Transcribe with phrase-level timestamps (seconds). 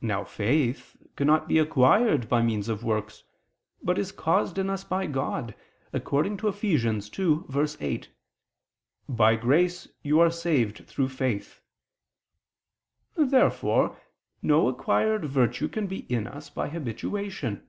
[0.00, 3.24] Now faith cannot be acquired by means of works,
[3.82, 5.52] but is caused in us by God,
[5.92, 6.60] according to Eph.
[6.62, 8.06] 2:8:
[9.08, 11.60] "By grace you are saved through faith."
[13.16, 14.00] Therefore
[14.42, 17.68] no acquired virtue can be in us by habituation.